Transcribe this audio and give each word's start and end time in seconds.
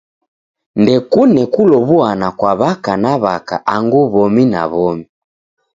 Ndekune 0.81 1.41
kulow'uana 1.53 2.27
kwa 2.37 2.51
w'aka 2.59 2.93
na 3.03 3.13
w'aka 3.21 3.55
angu 3.75 4.01
w'omi 4.13 4.43
na 4.53 4.61
w'omi. 4.73 5.05